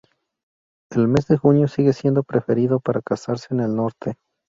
El 0.89 1.07
mes 1.07 1.27
de 1.27 1.37
junio 1.37 1.67
sigue 1.67 1.93
siendo 1.93 2.23
preferido 2.23 2.79
para 2.79 3.03
casarse 3.03 3.49
en 3.53 3.59
el 3.59 3.75
norte. 3.75 4.15